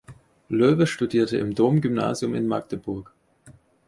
[0.49, 3.13] Loewe studierte im Domgymnasium in Magdeburg.